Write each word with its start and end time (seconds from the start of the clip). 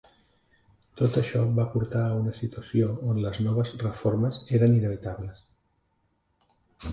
Tot 1.01 1.17
això 1.19 1.41
va 1.59 1.65
portar 1.73 2.01
a 2.05 2.15
una 2.21 2.33
situació 2.37 2.87
on 3.11 3.19
les 3.27 3.37
noves 3.49 3.75
reformes 3.85 4.41
eren 4.61 4.75
inevitables. 4.79 5.45